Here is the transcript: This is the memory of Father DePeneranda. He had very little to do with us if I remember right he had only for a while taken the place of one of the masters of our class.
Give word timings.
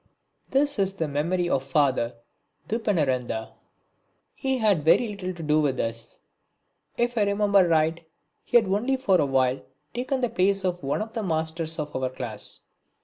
This 0.49 0.79
is 0.79 0.95
the 0.95 1.07
memory 1.07 1.47
of 1.47 1.63
Father 1.63 2.15
DePeneranda. 2.67 3.51
He 4.33 4.57
had 4.57 4.83
very 4.83 5.09
little 5.09 5.31
to 5.31 5.43
do 5.43 5.61
with 5.61 5.79
us 5.79 6.17
if 6.97 7.19
I 7.19 7.23
remember 7.23 7.67
right 7.67 8.03
he 8.43 8.57
had 8.57 8.65
only 8.65 8.97
for 8.97 9.21
a 9.21 9.27
while 9.27 9.61
taken 9.93 10.21
the 10.21 10.29
place 10.29 10.65
of 10.65 10.81
one 10.81 11.03
of 11.03 11.13
the 11.13 11.21
masters 11.21 11.77
of 11.77 11.95
our 11.95 12.09
class. 12.09 12.61